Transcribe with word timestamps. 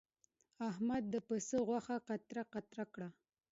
احمد 0.69 1.03
د 1.13 1.15
پسه 1.27 1.57
غوښه 1.67 1.97
قطره 2.07 2.43
قطره 2.53 2.85
کړه. 2.93 3.09